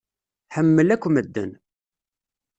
[0.55, 1.51] Ḥemmel akk medden.